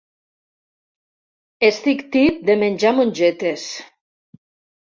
Estic 1.69 2.01
tip 2.17 2.41
de 2.49 2.57
menjar 2.65 2.95
mongetes. 3.03 3.69